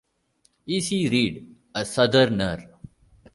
[0.65, 0.79] E.
[0.81, 1.07] C.
[1.09, 1.35] Reid,
[1.75, 2.59] a Southerner.